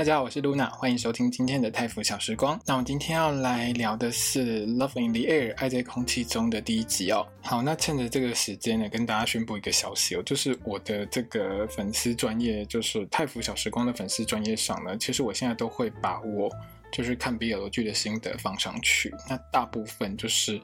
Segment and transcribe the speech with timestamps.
[0.00, 2.58] 大家好，我是露娜，欢迎收听今天的泰腐小时光。
[2.64, 7.26] 那我今天要来聊的是《Love in the Air》爱在空气中的第一集哦。
[7.42, 16.50] 好，那趁着这个时间呢，跟大家宣布一个消息哦，就是我的这个粉丝专业，就是泰腐小时光的粉丝专业上呢，其实我现在都会把我
[16.90, 19.14] 就是看 BL 剧的心得放上去。
[19.28, 20.58] 那大部分就是。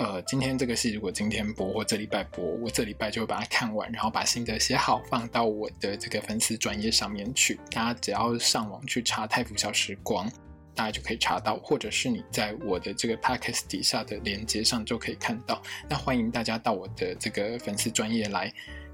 [0.00, 7.60] 呃，今天这个戏如果今天播或这礼拜播，我这礼拜就会把它看完，然后把心得写好，放到我的这个粉丝专业上面去。
[7.70, 10.26] 大家只要上网去查“泰福小时光”，
[10.74, 15.60] 大家就可以查到，或者是你在我的这个 podcast 底下的链接上就可以看到。
[15.86, 18.50] 那欢迎大家到我的这个粉丝专业来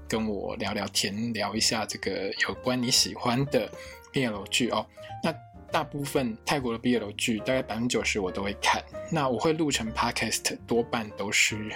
[0.09, 3.71] 跟我聊聊天，聊一下这个有关你喜欢的
[4.11, 4.85] BL 剧哦。
[5.23, 5.33] 那。
[5.71, 8.83] 大部分泰国的 BL 剧，大概百分之九十我都会看。
[9.11, 11.71] 那我会录成 podcast，多半都是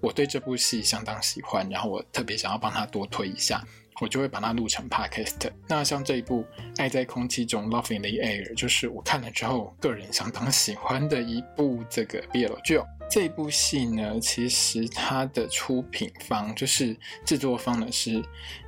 [0.00, 3.62] 我对这部戏相当喜欢，然后我特别想要帮他多推一下，
[4.00, 5.50] 我就会把它录成 podcast。
[5.68, 6.42] 那像这一部
[6.78, 12.80] 《爱在空气中》（Love in the Air），就是我看了之后个人相当喜欢的一部这个 BL 剧。
[13.10, 18.18] 这部戏呢，其实它的出品方就是制作方呢是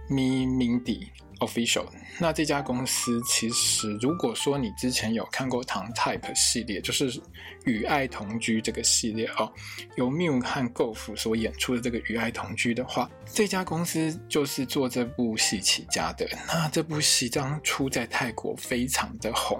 [0.08, 1.06] Me Mindy。
[1.42, 1.86] Official，
[2.20, 7.10] 那这家公司其实，如果说你之前有看过《唐 Type》系列，就是
[7.64, 9.52] 《与爱同居》这个系列哦，
[9.96, 16.28] 由 Miu 和 Golf 所演出的这个《与爱同居》的话，这家公司就是做这部戏起家的。
[16.46, 19.58] 那这部戏当初在泰国非常的红，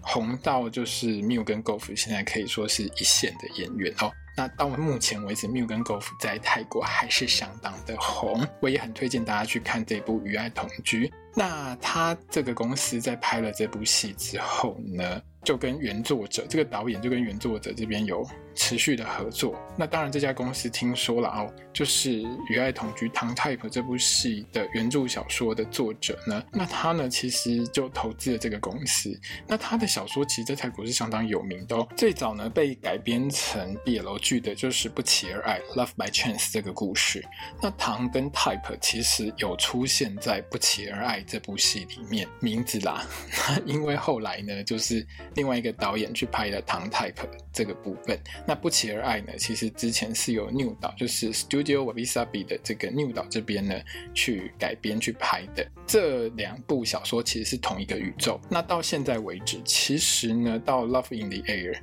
[0.00, 4.10] 红到就是 Miu 跟 Golf 现在可以说是一线的演员哦。
[4.36, 11.06] 那到目前为止，Miu 跟 Golf 在泰国还是相当的红，我也很推荐大家去看这部《与爱同居》。
[11.34, 19.54] 那他这个公司在拍了这部戏之后呢，就跟原作者这个导演就跟原作者这边有持续的合作。
[19.76, 29.18] 那当然，这家公司听说了哦，就是《与爱同居》唐 Type 这部戏的原著小说的作者呢， 那他呢其实就投资了这个公司。
[29.46, 31.88] 那他的小说其实，在泰国是相当有名的哦。
[31.96, 37.24] 最早呢被改编成 BL 剧的就是《不期而爱》（Love by Chance） 这个故事。
[37.62, 43.06] 那唐跟 Type 其实有出现在《不期而爱》这部戏里面，名字啦。
[43.64, 47.14] 因为后来呢，就是另外一个导演去拍了唐 Type
[47.52, 48.18] 这个部分。
[48.46, 53.74] 那不期而爱呢，其实之前是有 New 岛，就是 Studio Wabi Sabi 的这个 New 岛这边呢
[54.14, 55.66] 去改编去拍的。
[55.86, 58.40] 这两部小说其实是同一个宇宙。
[58.48, 61.78] 那到现在为止，其实呢，到 Love in the Air。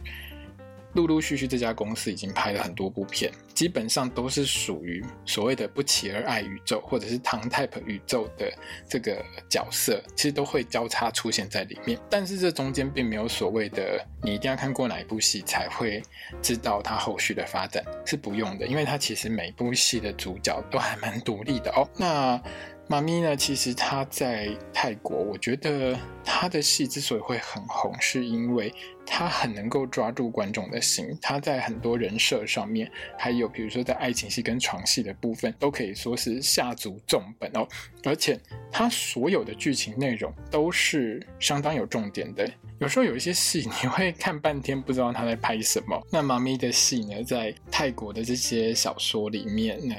[0.94, 8.53] 陆陆续续，这家公司已经拍了很多部片，基本上都是属于所谓的不期而爱宇宙，或者是唐 type 宇宙的
[8.88, 9.19] 这个
[9.50, 12.00] 角色，其实都会交叉出现在里面。
[12.07, 16.03] 但是这中间并没有所谓的你一定要看过哪一部戏才会
[16.40, 21.89] 知道它后续的发展，是不用的，因为它其实每部戏的主角都还蛮独立的哦。
[21.97, 22.39] 那
[22.89, 23.35] 妈咪呢？
[23.35, 28.74] 其实她在泰国，我觉得她的戏之所以会很红，是因为
[29.06, 31.06] 她很能够抓住观众的心。
[31.22, 37.68] 她在很多人设上面，还有比如说在爱情戏跟床戏的部分，都可以说是下足重本哦。
[38.03, 38.40] 而且
[38.72, 42.50] 它所有的剧情内容都是相当有重点的。
[42.80, 46.00] 有时候有一些戏你会看半天不知道他在拍什么。
[46.12, 49.96] 那妈咪的戏呢，在泰国的这些小说里面呢，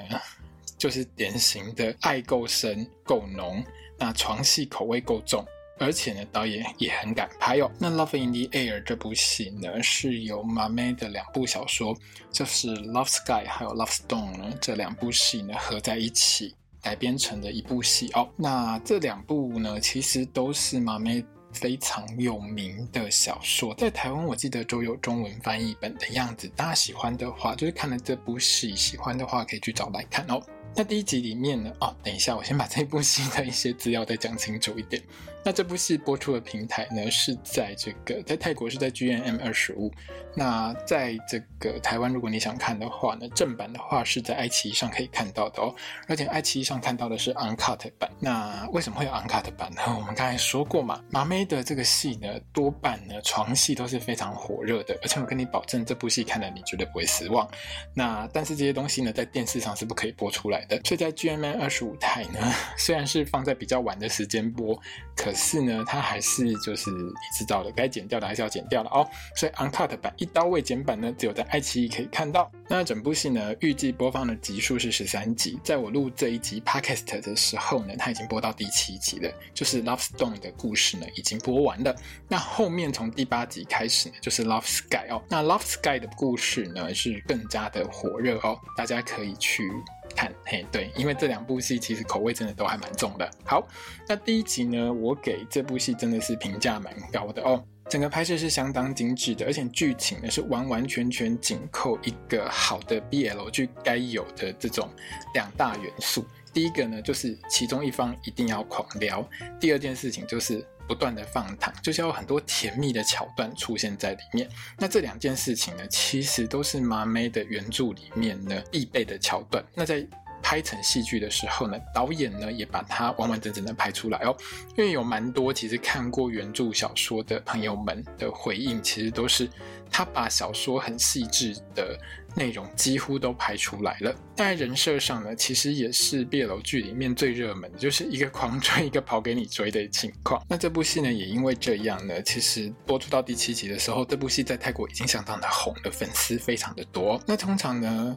[0.77, 3.65] 就是典型的爱够深够浓，
[3.99, 5.45] 那床戏口味够重，
[5.79, 7.71] 而且呢，导演也很敢拍哦。
[7.79, 11.97] 那《Love in the Air》这部戏呢，是由马妹的两部小说，
[12.31, 18.29] 就是《Love Sky》还有《Love Stone》呢这两部戏呢合在一起改编成的一部戏哦。
[18.37, 26.47] 那这两部呢，其实都是马妹非常有名的小说，在台湾我记得都有中文翻译本的样子。
[26.55, 30.43] 大家喜欢的话，就是看了这部戏喜欢的话，可以去找来看哦。
[30.77, 31.73] 那第一集里面呢？
[31.81, 35.03] 哦，等一下，我先把这部戏的一些资料再讲清楚一点。
[35.45, 39.91] 那这部戏播出的平台呢，是在这个在泰国是在 GMM 二十五。
[40.35, 45.75] 那在这个台湾，如果你想看的话呢，正版的话是在爱奇艺上可以看到的哦。
[46.07, 48.09] 而且爱奇艺上看到的是 Uncut 版。
[48.21, 49.81] 那为什么会有 Uncut 版呢？
[49.99, 57.49] 我们刚才说过嘛，马妹的这个戏呢，多半呢床戏都是非常火热的，而且我跟你保证，这部戏看了你绝对不会失望。
[57.95, 62.39] 那但是这些东西呢，在电视上是不可以播出来的，所以在 GMM 二十五台呢，
[62.77, 64.79] 虽然是放在比较晚的时间播，
[65.17, 69.07] 可可是呢，它还是就是你知道的，该剪掉的还是要剪掉的哦。
[69.37, 72.51] 所以 uncut 版一刀未剪版呢，只有在爱奇艺可以看到。
[72.67, 75.61] 那整部戏呢，预计播放的集数是十三集。
[75.63, 81.95] 在我录这一集 podcast 的时候呢，它已经播到第七集了，就是 Love Stone 的故事呢已经播完了。
[82.27, 85.23] 那后面从第八集开始呢，就是 Love Sky 哦。
[85.29, 89.71] 那 Love Sky 的故事呢是更加的火热哦，大家可以去。
[90.19, 93.31] 看，嘿，对，因为这两部戏其实口味真的都还蛮重的。
[93.45, 93.65] 好，
[94.09, 97.65] 那第一集呢，我给这部戏真的是评价蛮高的哦。
[97.89, 104.89] 整个拍摄是相当精致的，而且剧情呢是完完全全紧扣一个好的 BL 剧该有的这种
[105.35, 106.27] 两大元素。
[106.53, 109.23] 第一个呢，就是其中一方一定要狂撩；
[109.61, 110.67] 第二件事情就是。
[110.89, 114.49] 不断的放糖，就是要很多甜蜜的桥段出现在里面。
[114.79, 119.63] 那这两件事情呢，其实都是麻妹的原著里面呢必备的桥段。
[119.75, 120.05] 那在
[120.49, 124.35] 拍成戏剧的时候呢，导演呢也把它完完整整的拍出来哦。
[124.79, 129.47] 因为有蛮多其实看过原著小说的朋友们的回应，其实都是
[129.91, 131.99] 他把小说很细致的。
[132.37, 134.15] 内容几乎都拍出来了。
[134.37, 140.41] 在人设上呢，其实也是 BL 剧里面最热门，就是一个狂追，一个跑给你追的情况。
[140.49, 147.21] 那这部戏呢，也因为这样呢，其实播出到第七集的时候，这部戏在泰国已经相当的红了，粉丝非常的多。
[147.27, 148.17] 那通常呢，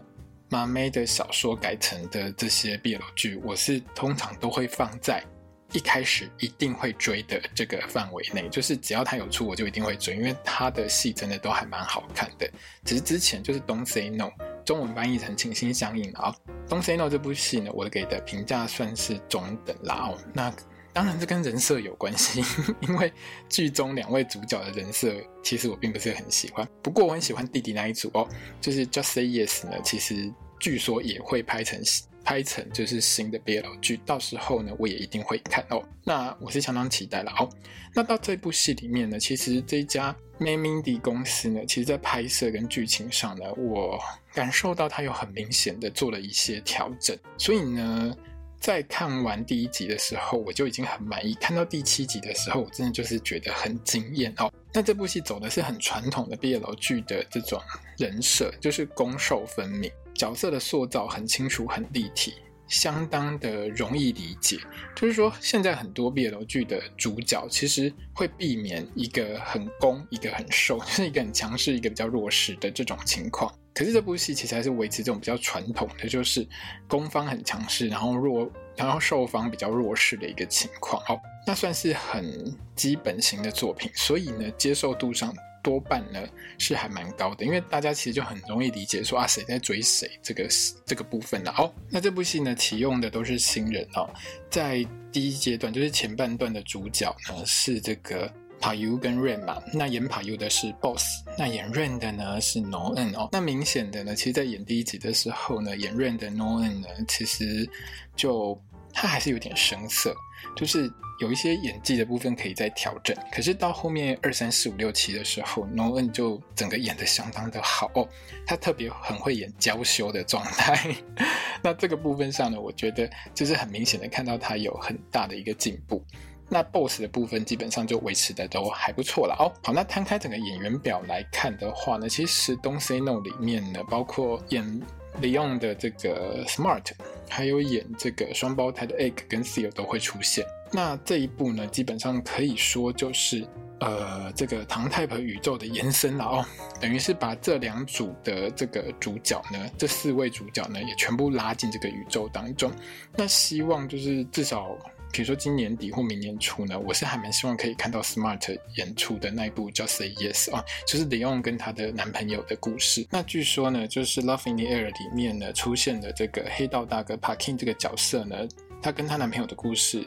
[0.51, 5.24] 麻妹的小说改成的这些 BL 剧，我是通常都会放在。
[5.71, 12.45] 一开始一定会追的这个范围内，就是只要他有出，我就一定会追，因为他的戏真的都还蛮好看的。
[12.83, 14.25] 只是之前就是《Don't Say No》，
[14.65, 16.36] 中文翻译成“请心相印”啊，
[16.69, 20.18] 《Don't Say No》这部戏呢，我给的评价算是中等啦哦。
[20.33, 20.54] 那
[20.92, 22.44] 当然这跟人设有关系，
[22.86, 23.13] 因为
[23.47, 26.68] 剧中两位主角的人设其实我并不是很喜欢。
[26.83, 28.27] 不过我很喜欢弟弟那一组哦，
[28.59, 30.30] 就是 Just Say Yes 呢，其实
[30.61, 31.81] 据说也会拍成。
[32.23, 35.83] 拍成就是新的 BL 剧，到时候呢，我也一定会看哦。
[36.03, 37.49] 那我是相当期待了哦。
[37.95, 43.99] 那到这部戏里面呢，其实这家 m a m i n d y 公司呢，其实在拍摄跟剧情上呢，我
[44.35, 47.17] 感受到它有很明显的做了一些调整。
[47.39, 48.15] 所以呢，
[48.59, 51.33] 在看完第一集的时候，我就已经很满意。
[51.41, 54.53] 看到第七集的时候，我真的就是觉得很惊艳哦。
[54.71, 57.59] 那这部戏走的是很传统的 BL 剧的这种
[57.97, 59.91] 人设，就是攻受分明。
[60.13, 62.33] 角色的塑造很清楚、很立体，
[62.67, 64.59] 相当的容易理解。
[64.95, 73.53] 就是说，现在很多 BL 剧的主角其实会避免一个很攻、一个很受， 就是一个很强势、一个比较弱势的这种情况。
[73.73, 76.45] 可是这部戏其实还是维持这种比较传统的，就是
[76.89, 81.01] 攻方很强势，然后弱，然后受方比较弱势的一个情况。
[81.07, 81.17] 哦，
[81.47, 85.33] 那算是很基本型的作品，所以呢，接受度上。
[85.61, 86.19] 多半呢
[86.57, 90.47] 是还蛮高的，因为大家其实就很容易理解说啊，谁在追谁这个
[90.85, 91.73] 这个部分的哦。
[91.89, 94.09] 那这部戏呢启用的都是新人哦，
[94.49, 101.03] 在第一阶段就是前半段的主角呢是这个 PayU 跟 Rain 嘛，那演 PayU 的是 Boss，
[101.37, 103.29] 那演 Rain 的呢是 non 哦。
[103.31, 107.67] 那明显的呢，其实在演第一集的时候呢，演 Rain 的 non 呢，其实
[108.15, 108.59] 就
[108.93, 110.15] 他还是有点生涩，
[110.55, 110.91] 就是。
[111.19, 118.09] 有一些演技的部分可以再调整，可是到后面二三四五六七的时候，Noeun 就整个演得相当的好哦，
[118.43, 120.95] 他特别很会演娇羞的状态。
[121.61, 126.03] 那这个部分上呢，我觉得就是很明显的看到他有很大的一个进步。
[126.49, 129.53] 那 Boss 的部分基本上就维持的都还不错了哦。
[129.61, 134.81] 好，那摊开整个演员表来看的话呢，其实 Don't Say No 里面呢，包括演
[135.19, 136.91] 李用的这个 Smart，
[137.30, 140.45] 还有演这个双胞胎的 Egg 跟 Seal 都会出现。
[140.71, 143.45] 那这一部呢，基本上可以说就是
[143.81, 146.45] 呃，这个唐太婆宇宙的延伸了哦，
[146.80, 152.71] 等于是把这两组的这个主角呢，这四位主角呢，也全部拉进这个宇宙当中。
[153.18, 154.77] 那希望就是至少，
[155.11, 163.06] 比如说今年底或明年初呢，我是还蛮希望可以看到 Smart 演出的那一部叫 Say Yes 啊，就是 Leon 跟她的男朋友的故事。
[163.11, 168.47] 那据说呢，就是 Love in the Air 里面呢出现的这个黑道大哥 Parkin 这个角色呢，
[168.81, 170.06] 他跟他男朋友的故事。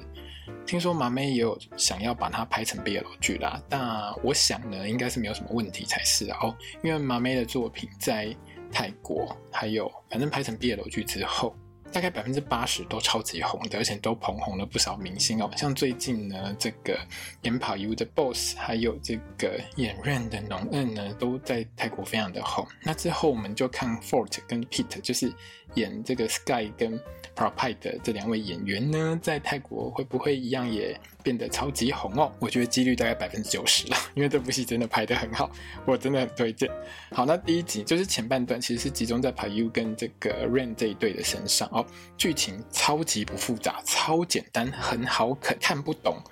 [0.66, 3.80] 听说麻妹也有想要把它拍成 BL 剧啦，但
[4.22, 8.34] 我想呢，应该是没有什么问题才是哦，因为麻妹的作品在
[8.72, 11.54] 泰国还有，反正拍成 BL 剧之后，
[11.94, 15.48] 大概百分之八十都超级红的，而且都捧红了不少明星哦。
[15.56, 16.98] 像最近呢，这个
[17.42, 22.66] 演跑鱼的 Boss，还有这个演 ran 的农任呢，都在泰国非常的红。
[22.82, 25.32] 那之后我们就看 Fort 跟 Pete，就是
[25.74, 27.00] 演这个 Sky 跟。
[27.36, 32.30] p r o p i t e 的这两位演员呢，在泰国会不会一样也变得超级红哦？
[32.38, 35.50] 我觉得几率大概百分之九十了，因为这部戏真的拍得很好，
[35.86, 36.70] 我真的很推荐。
[37.10, 41.84] 好，那第一集就是前半段，其实是集中在 PayU 跟这个 Rain 这一对的身上哦，
[42.18, 46.22] 剧情超级不复杂，超简单，很好啃，看不懂。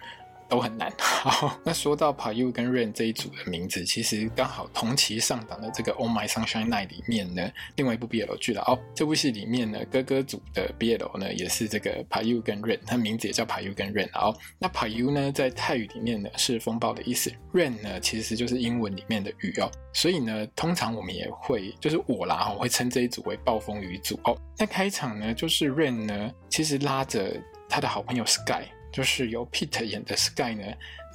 [0.53, 0.93] 都很难。
[1.01, 8.79] 好，那说到 PayU 跟 Ren 这一组的名字，其实刚好同期上档的这个《Oh My Sunshine Night》里面呢，另外一部 BL 剧了哦。
[8.95, 14.37] 这部戏里面呢，哥哥组的 BL 呢，也是这个 PayU 跟 Ren，他名字也叫 PayU 跟 Ren 哦。
[14.59, 19.71] 那 PayU 呢，在泰语里面呢是风暴的意思，Ren 呢其实就是英文里面的雨哦。
[19.95, 24.37] 所以呢，通常我们也会，就是我啦，我会称这一组为暴风雨组哦。
[24.59, 27.41] 那开场呢，就是 Ren 呢，其实拉着
[27.71, 30.65] 他的好朋友 Sky，就是由 Pete 演的 Sky 呢，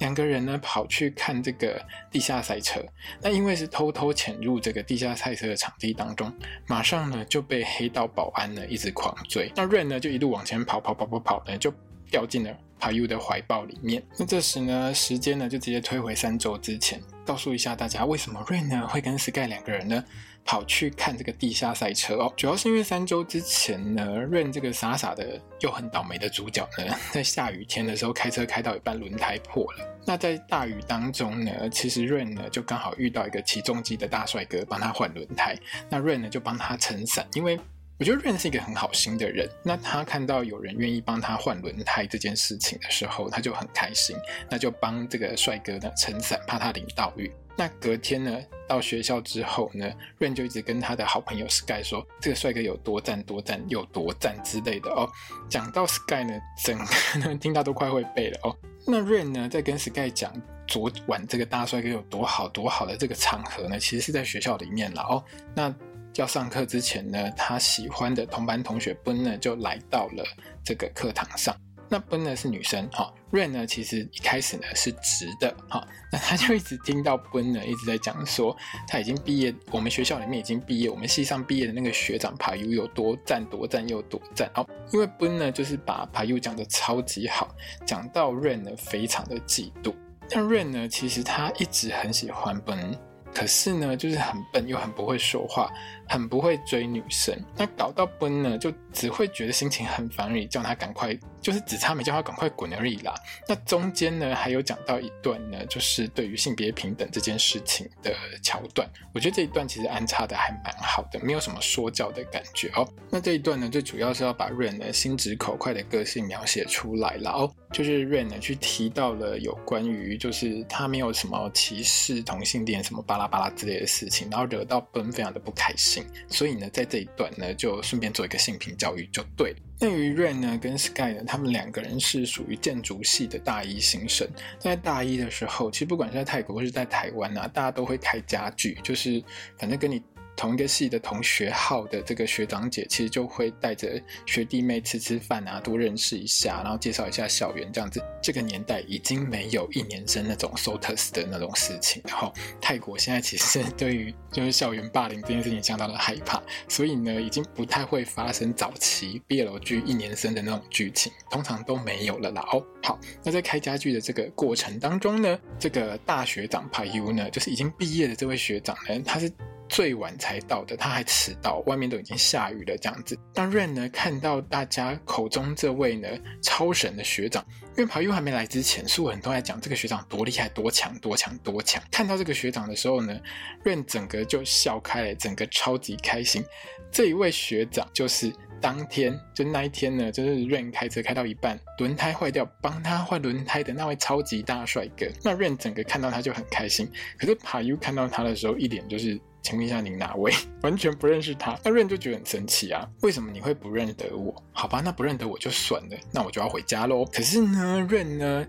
[0.00, 1.80] 两个人呢跑去看这个
[2.10, 2.84] 地下赛车。
[3.22, 6.32] 那因为是偷偷潜入这个地下赛车的场地当中，
[6.66, 9.50] 马上呢就被黑道保安呢一直狂追。
[9.54, 11.72] 那 Ren 呢就一路往前跑，跑跑跑跑呢就
[12.10, 14.02] 掉进了 PayU 的怀抱里面。
[14.18, 17.00] 那这时呢，时间呢就直接推回三周之前。
[17.24, 20.02] 告诉一下大家，为什么 Ren 呢会跟 Sky 两个人呢
[20.44, 22.32] 跑去看这个地下赛车哦？
[22.36, 29.98] 主要是因为三周之前呢，Ren 这个傻傻的又很倒霉的主角呢， 在下雨天的时候开车开到一半轮胎破了。
[30.04, 35.54] 那在大雨当中呢，其实 Ren 呢就刚好遇到一个起重机的大帅哥帮他换轮胎，
[35.90, 37.58] 那 Ren 呢就帮他撑伞，因为。
[38.00, 44.16] 我觉得 Ren 是一个很好心的人，那他看到有人愿意帮他换轮胎这件事情的时候，他就很开心，
[44.48, 47.28] 那就帮这个帅哥呢撑伞，怕他淋到雨。
[47.58, 49.84] 那隔天呢，到学校之后呢
[50.20, 55.10] ，Rain 就一直跟他的好朋友 Sky 说，这个帅哥有多赞多赞有多赞之类的哦。
[55.50, 56.84] 讲到 Sky 呢，整个
[57.26, 58.56] 人听到都快会背了哦。
[58.86, 60.32] 那 Rain 呢，在跟 Sky 讲
[60.68, 65.24] 昨晚这个大帅哥有多好多好的这个场合呢，其实是在学校里面了哦。
[65.52, 65.74] 那
[66.14, 70.24] 要上课之前呢，他喜欢的同班同学 Ben 呢就来到了
[70.62, 71.56] 这个课堂上。
[71.88, 78.54] 那 Ben 呢是女生哈，Ren 呢其实一开始呢是直的哈，那他就一直听到 Ben 呢一直在讲说
[78.86, 87.54] 他已经毕业，我们学校里面已经毕业，我们系上毕业的那个学长 PayU 有多赞多赞又多赞哦，因为 Ben 呢就是把 PayU 讲得超级好，
[87.86, 89.94] 讲到 Ren 呢非常的嫉妒。
[90.28, 92.94] 但 Ren 呢其实他一直很喜欢 Ben，
[93.32, 95.72] 可是呢就是很笨又很不会说话。
[96.08, 103.14] 很不会追女生，那搞到奔呢，就只会觉得心情很烦而已，叫他赶快，就是只差没叫他赶快滚而已啦。
[103.46, 112.88] 那中间呢，还有讲到一段呢，就是对于性别平等这件事情的桥段，我觉得这一段其实安插的还蛮好的，没有什么说教的感觉哦。
[113.10, 125.97] 那这一段呢，最主要是要把 Ren 呢心直口快的个性描写出来了哦，就是 Rain 呢去提到了有关于就是他没有什么歧视同性恋什么巴拉巴拉之类的事情，然后惹到 Ben 非常的不开心。
[126.28, 129.56] 所以呢，在这一段呢，就顺便做一个性平教育就对了。
[129.80, 134.28] 那于 Ren 呢跟 Sky 呢，他们两个人是属于建筑系的大一新生。
[134.58, 139.22] 在大一的时候，其实不管是在泰国或是在台湾啊，大家都会开家具，就是
[139.58, 140.02] 反正跟你。
[140.38, 148.00] 同一个系的同学号的这个学长姐，其实就会带着学弟妹吃吃饭啊，多认识一下，然后介绍一下校园这样子。
[148.22, 152.00] 这个年代已经没有一年生那种 SOTUS 的那种事情。
[152.06, 162.46] 然后泰国现在其实对于 就是校园霸凌这件事情相当的害怕，所以呢，已经不太会发生早期 BL 剧一年生的那种剧情，通常都没有了啦。
[162.52, 169.28] 哦，好，那在开家具的这个过程当中呢，这个大学长 PayU 呢，就是已经毕业的这位学长呢，他是。
[169.68, 173.18] 最晚才到的，他还迟到，外面都已经下雨了，这样子。
[173.32, 176.08] 当 Ren 呢看到大家口中这位呢
[176.42, 177.44] 超神的学长，
[177.76, 181.82] 因为跑又还没来之前，所有人都在讲这个学长多厉害、多强、多强、多强。
[181.90, 183.18] 看到这个学长的时候呢
[183.64, 186.44] ，Ren 整个就笑开了，整个超级开心。
[186.90, 195.06] 这一位学长就是当天就那一天呢，就是 Rain 开车开到一半，轮胎坏掉，帮他换轮胎的那位超级大帅哥。
[195.22, 199.18] 那 Rain 整个看到他就很开心，可是 PayU 看到他的时候，一脸就是。
[199.40, 200.30] 请问一下，您哪位？
[200.62, 201.58] 完全不认识他。
[201.64, 204.34] 那 Rain 就觉得很生气啊，为什么你会不认得我？
[204.52, 207.04] 好吧，那不认得我就算了，那我就要回家喽。
[207.06, 208.46] 可是呢，Rain 呢？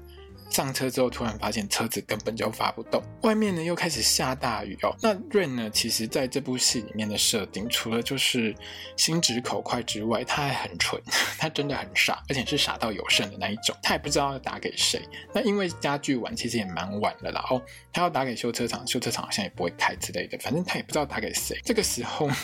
[0.49, 4.95] 上车之后，突然发现车子根本就发不动，外面呢又开始下大雨哦。
[5.01, 8.55] 那 Rain 呢，其实在这部戏里面的设定，除了就是
[8.97, 11.01] 心直口快之外，他还很蠢，
[11.37, 13.75] 他真的很傻，而且是傻到有剩的那一种。
[13.83, 15.01] 他也不知道要打给谁。
[15.33, 17.61] 那因为家具完其实也蛮晚了啦哦，
[17.93, 21.59] 他要打给修车厂，修车厂好像也不会开之类的，反正他也不知道打给谁。
[21.63, 22.35] 这个时候呢，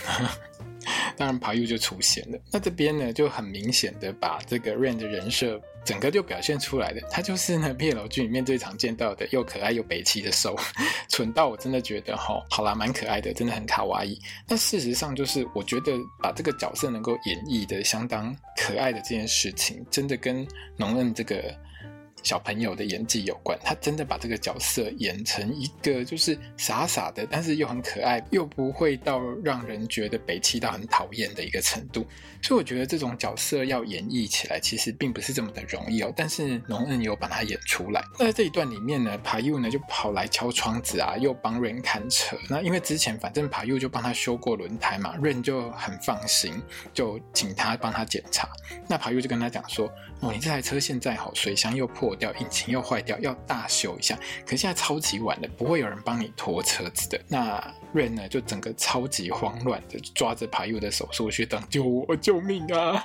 [1.18, 2.40] 当然 PayU 就出现了。
[2.52, 5.62] 那这边呢就很明显的把这个 Rain 的人设。
[5.86, 10.56] 整个就表现出来的，他就是呢 BL 剧里面最常见到的又可爱又北齐的受，
[11.10, 14.20] 蠢到我真的觉得哈，好啦，蛮可爱的，真的很卡哇伊。
[14.48, 20.44] 但事实上就是，我觉得把这个角色能够演绎的相当可爱的这件事情，真的跟
[20.76, 21.56] 农恩这个
[22.26, 32.04] 小朋友的演技有关，他真的把这个角色演成一个就是傻傻的，但是又很可爱，又不会到让人觉得北七到很讨厌的一个程度。
[32.42, 36.12] 所以我觉得这种角色要演绎起来，其实并不是这么的容易哦。
[36.16, 38.04] 但是农恩有把它演出来。
[38.20, 42.36] 那在这一段里面呢爬佑呢就跑来敲窗子啊，又帮 Rain 看车。
[42.50, 46.60] 那因为之前反正爬佑就帮他修过轮胎嘛，Rain 就很放心，
[46.92, 48.50] 就请他帮他检查。
[48.88, 49.88] 那爬佑就跟他讲说
[50.22, 54.18] ：“哦，你这台车现在好，水箱又破掉，引擎又坏掉，要大修一下。
[54.46, 57.62] 可现在超级晚了，不会有人帮你拖车子的。”那
[57.94, 63.04] Rain 呢就整个超级慌乱的抓着 PayU 的手说：“去等救我，救命啊！”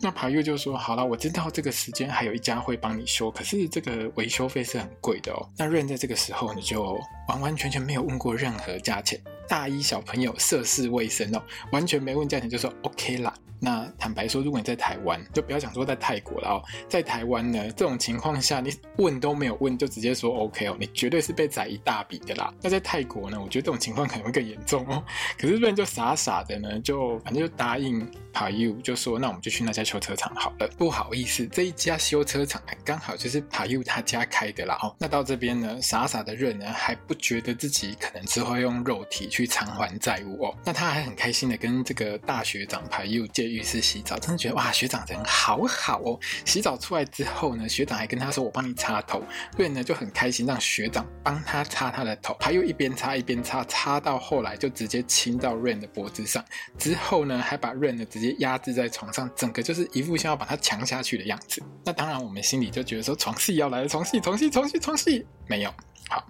[0.00, 7.00] 那 PayU 就说：“好了，我知道这个时间还有一家会帮你修，可是这个维修费是很贵的哦。”那 Rain 在这个时候你就
[7.32, 13.32] 完完全全没有问过任何价钱，大一小朋友涉世未深哦，完全没问价钱就说 OK 啦。
[13.64, 22.52] 那坦白说，如果你在台湾，就不要讲说在泰国了哦，在台湾呢，这种情况下，你问都没有问就直接说 OK 哦，你绝对是被宰一大笔的啦。
[22.60, 25.00] 那在泰国呢，我觉得这种情况可能会更严重哦。
[25.38, 30.68] 可是人就傻傻的呢，就反正就答应 p a u 就说那我们就去那家修车厂好了。
[30.76, 34.92] 不好意思，这一家修车厂刚好就是 p a u 他家开的啦哦。
[34.98, 40.58] 那到这边呢，傻傻的人呢还不觉得自己可能之后要用肉体去偿还债务哦。
[40.64, 43.52] 那他还很开心的跟这个大学长 PayU 借。
[43.52, 46.18] 浴室洗澡，真的觉得哇，学长人好好哦。
[46.46, 49.22] 洗澡出来之后呢，学长还跟他说：“我帮你擦头。”
[49.58, 52.34] 瑞呢就很开心，让学长帮他擦他的头。
[52.40, 56.42] 他又一边擦一边擦，擦到后来就直接亲到瑞的脖子上。
[56.78, 61.62] 之后呢，还把瑞呢直接压制在床上，整个就是一副像要把他强下去的样子。
[61.84, 65.74] 那当然，我们心里就觉得说床戏要来了，床戏，床戏，床戏，床戏，没有。
[66.08, 66.28] 好，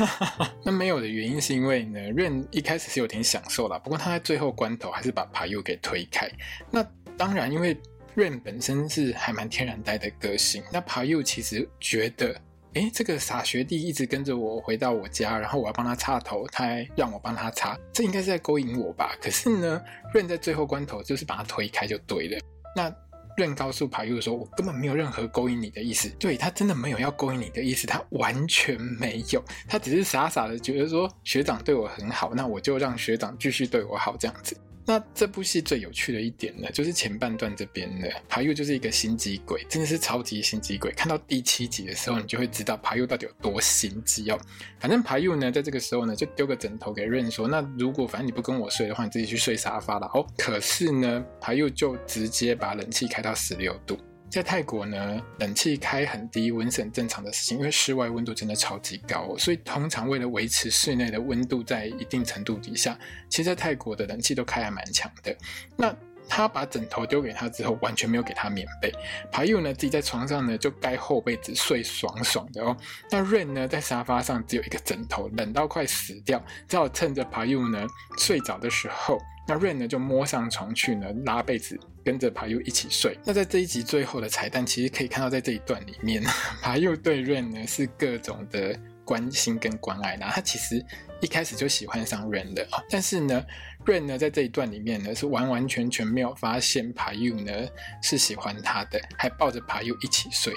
[0.62, 6.30] 那没有的原因是因为呢，Rain 一开始是有点享受啦，不过他在最后关头还是把 PayU 给推开。
[6.70, 7.76] 那当然，因为
[8.14, 12.40] Rain 本身是还蛮天然呆的个性，那 PayU 其实觉得，
[12.74, 19.16] 诶，这个傻学弟一直跟着我回到我家，然后我要帮他擦头，他还让我帮他擦，这应该是在勾引我吧？
[19.20, 19.82] 可是呢
[20.14, 22.38] ，Rain 在最后关头就是把他推开就对了。
[22.74, 22.94] 那
[23.36, 34.56] 任高数排忧说：“我根本没有任何勾引你的意思。”对他真的没有要勾引你的意思，他完全没有，他只是傻傻的觉得说学长对我很好，那我就让学长继续对我好这样子。
[34.86, 40.92] 那这部戏最有趣的一点呢，就是前半段这边呢，PayU 就是一个心机鬼，真的是超级心机鬼。
[40.92, 44.38] 看到第七集的时候，你就会知道牌佑到底有多心机哦。
[44.78, 53.98] 反正牌佑呢，在这个时候呢，就丢个枕头给润说：“那如果反正你不跟我睡的话，你自己去睡沙发了哦。”可是呢牌佑就直接把冷气开到十六度。
[54.28, 62.98] 在泰国呢，冷气开很低温是很正常的事情，因为室外温度真的超级高哦，所以通常为了维持室内的温度在一定程度底下，
[63.30, 65.34] 其实在泰国的冷气都开还蛮强的。
[65.76, 65.94] 那
[66.28, 68.92] 他把枕头丢给他之后，完全没有给他棉被。
[69.32, 72.76] PayU 呢，自己在床上呢就盖厚被子睡爽爽的哦。
[73.10, 77.86] 那 Rain 呢，在沙发上只有一个枕头，冷到快死掉，只好趁着爬柚呢
[78.18, 79.18] 睡着的时候。
[79.46, 83.18] 那 Rain 呢就摸上床去呢，拉被子跟着 PayU 一起睡。
[83.24, 86.22] 那在这一集最后的彩蛋，其实可以看到，在这一段里面，
[86.62, 90.16] PayU 对 Rain 呢是各种的关心跟关爱。
[90.16, 90.84] 那他其实
[91.20, 93.44] 一开始就喜欢上 Rain 的啊，但是呢
[93.84, 97.68] ，Rain 呢在这一段里面呢是完完全全没有发现 PayU 呢
[98.02, 100.52] 是喜欢他的，还抱着 PayU 一起睡。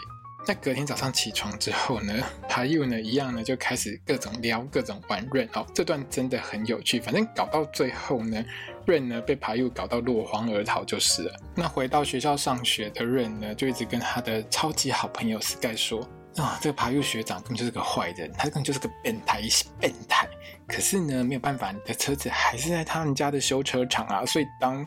[0.47, 2.13] 那隔天早上起床之后呢
[2.49, 6.99] ，PayU 呢一样呢就开始各种撩、各种玩润哦，这段真的很有趣。
[6.99, 8.43] 反正搞到最后呢。
[8.85, 11.39] 润呢被 PayU 搞到落荒而逃就是了。
[11.53, 16.01] 那回到学校上学的润呢，就一直跟他的超级好朋友 Sky 说
[16.37, 19.43] ：“啊，这个 PayU 学长根本就是个坏人，他根本就是个变态，
[19.79, 20.27] 变态。
[20.67, 24.25] 可是呢，没有办法，你的车子还是在他们家的修车厂啊。
[24.25, 24.83] 所以当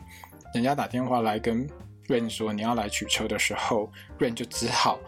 [0.53, 1.65] 人家打电话来跟
[2.09, 3.89] Rain 说你要来取车的时候
[4.19, 4.99] ，Rain 就只好。”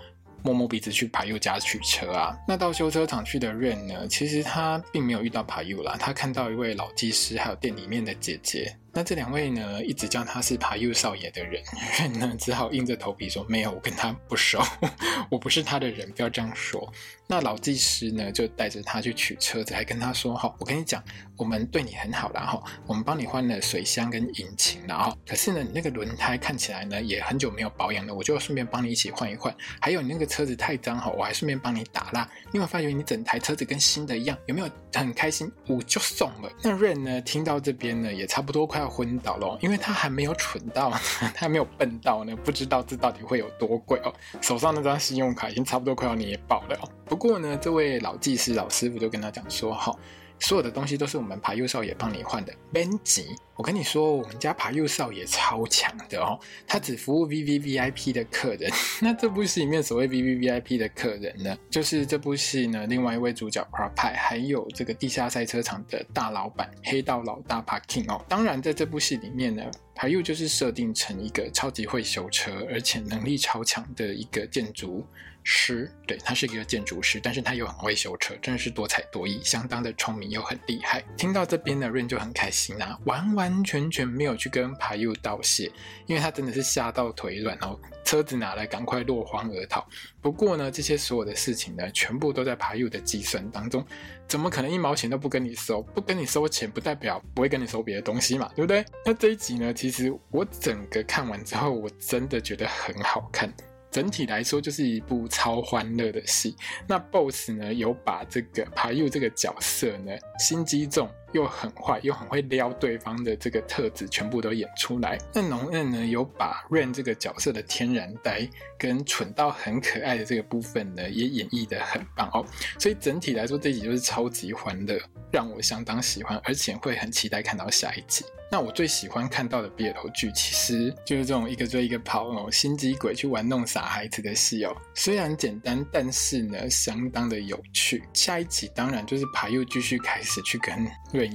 [0.45, 2.37] 摸摸鼻子去 PayU 家取车啊！
[2.47, 4.07] 那到修车厂去的 Rain 呢？
[4.07, 8.77] 其实他并没有遇到 PayU 啦，他看到一位老技师，还有店里面的姐姐。
[8.95, 11.61] 那这两位呢，一直叫他是 PayU 少爷的人，
[11.99, 14.63] Rain 呢只好硬着头皮说：“没有，我跟他不熟，
[15.29, 16.89] 我不是他的人，不要这样说。”
[17.27, 21.03] 那老技师呢，就带着他去取车子，还跟他说：“好，我跟你讲，
[21.35, 29.53] 我们对你很好，然后我们帮你换了水箱跟引擎，然后可是呢，你那个轮胎看起来呢也很久没有保养了，我就顺便帮你一起换一换。
[29.81, 32.29] 还有你那个车子太脏哈，我还顺便帮你打蜡。
[32.53, 34.37] 你有没有发觉你整台车子跟新的一样？
[34.45, 35.51] 有没有很开心？
[35.67, 36.49] 我就送了。
[36.63, 40.91] 那 Rain 呢，听到这边呢，也差不多快要昏倒了，因为他还没有蠢到，
[41.33, 44.13] 他还没有笨到呢，不知道这到底会有多贵哦。
[44.41, 46.89] 手上那张信用卡已经差不多快要捏爆了哦。
[47.05, 49.97] 不过呢，这位老技师、老师傅就跟他讲说：“哦，
[50.39, 52.53] 所有的东西都是我们排忧少爷帮你换的。
[52.73, 56.37] Benji，我跟你说，我们家爬幼少爷超强的哦，
[56.67, 58.69] 他只服务 VVVIP 的客人。
[59.01, 68.23] 那这部戏里面所谓 VVVIP 的客人呢，就是这部戏呢另外一位主角 Crabpie，还有这个地下赛车场的大老板黑道老大 Parking 哦。
[68.27, 69.63] 当然，在这部戏里面呢。
[69.97, 75.07] 排又就是设定成一个超级会修车，而且能力超强的一个建筑
[75.41, 75.89] 师。
[76.05, 81.01] 对，他是一个建筑师，但是他又很会修车，真的是多才多艺，相当的聪明又很厉害。
[81.15, 85.71] 听到这边的 Rain 就很开心啊，完完完全全没有去跟排佑道谢，
[86.07, 87.79] 因为他真的是吓到腿软哦。
[88.03, 89.85] 车子拿来，赶快落荒而逃。
[90.19, 93.85] 不过呢，这些所有的事情呢，全部都在爬佑的计算当中。
[94.27, 95.81] 怎么可能一毛钱都不跟你收？
[95.81, 98.83] 不跟你收钱，不代表不会跟你收别的东西嘛，对不对？
[99.05, 103.51] 那这一集呢，其实我整个看完之后，我真的觉得很好看。
[103.91, 106.55] 整体来说，就是一部超欢乐的戏。
[106.87, 111.09] 那 BOSS 呢，有把这个爬佑这个角色呢，心机重。
[111.35, 115.17] 又很坏，又很会撩对方的这个特质，全部都演出来。
[115.33, 118.47] 那龙恩呢，有把 Rain 这个角色的天然呆
[118.79, 122.45] 跟蠢到很可爱的这个部分呢，也演绎的很棒哦。
[122.79, 124.97] 所以整体来说，这集就是超级欢乐，
[125.29, 128.23] 让我相当喜欢，而且会很期待看到下一集。
[128.51, 134.73] 那我最喜欢看到的 BL 剧，其实就是这种一个追一个跑哦，心机鬼去玩弄傻孩子的戏哦。
[134.93, 138.03] 虽然简单，但是呢，相当的有趣。
[138.13, 140.87] 下一集当然就是爬又继续开始去跟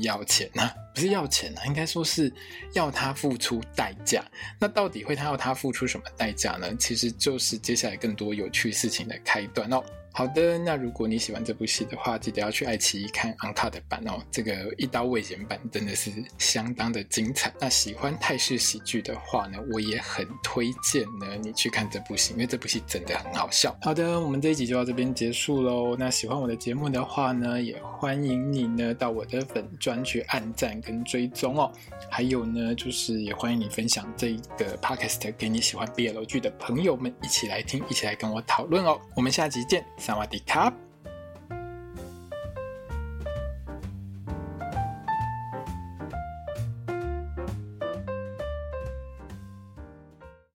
[0.02, 2.32] 要钱啊，不是要钱啊，应该说是
[2.72, 4.24] 要他付出代价。
[4.58, 6.74] 那到底会他要他付出什么代价呢？
[6.76, 9.82] 其实就是接下来更多有趣事情的开端哦。
[10.12, 14.20] 好的，那如果你喜欢这部戏的话，记得要去爱奇艺看 Uncut 版哦。
[14.30, 17.52] 这个一刀未剪版真的是相当的精彩。
[17.60, 23.76] 那喜欢泰式喜剧的话呢，我也很推荐呢你去看这部戏，因为这部戏真的很好笑。
[23.82, 25.96] 好的，我们这一集就到这边结束喽。
[25.96, 31.70] 那喜欢我的节目的话呢，也欢迎你呢到我的粉专去按赞跟追踪哦。
[32.10, 39.00] 还有呢，就是也欢迎你分享这个 Podcast 给你喜欢 BL 剧的朋友们一起来听，一起来跟我讨论哦。
[39.14, 39.84] 我们下集见。
[40.00, 40.72] 萨瓦迪卡。